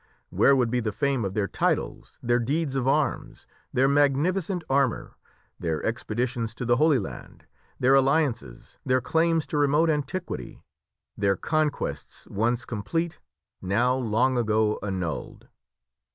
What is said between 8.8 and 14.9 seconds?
their claims to remote antiquity, their conquests once complete, now long ago